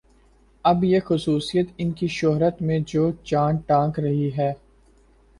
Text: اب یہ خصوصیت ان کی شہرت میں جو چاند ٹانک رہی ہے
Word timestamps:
اب 0.65 0.83
یہ 0.83 0.99
خصوصیت 1.05 1.67
ان 1.77 1.91
کی 1.91 2.07
شہرت 2.07 2.61
میں 2.61 2.79
جو 2.87 3.11
چاند 3.23 3.59
ٹانک 3.67 3.99
رہی 3.99 4.29
ہے 4.37 4.51